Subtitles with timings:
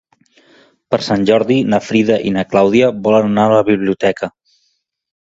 [0.93, 4.31] Per Sant Jordi na Frida i na Clàudia volen anar a la biblioteca.